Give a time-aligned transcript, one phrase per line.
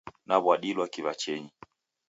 [0.27, 1.49] Naw'adilwa kiw'achenyi.